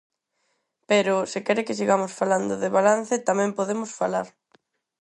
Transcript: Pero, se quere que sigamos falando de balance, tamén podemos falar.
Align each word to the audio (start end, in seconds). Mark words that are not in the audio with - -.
Pero, 0.89 1.15
se 1.31 1.39
quere 1.45 1.65
que 1.67 1.77
sigamos 1.79 2.11
falando 2.19 2.53
de 2.61 2.73
balance, 2.77 3.25
tamén 3.29 3.55
podemos 3.59 3.91
falar. 3.99 4.27